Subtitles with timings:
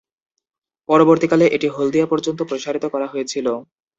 [0.89, 3.47] পরবর্তীকালে এটি হলদিয়া পর্যন্ত প্রসারিত করা হয়েছিল।